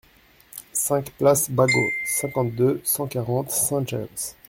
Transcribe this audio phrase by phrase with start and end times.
[0.73, 4.07] cinq place Bagot, cinquante, deux cent quarante, Saint-James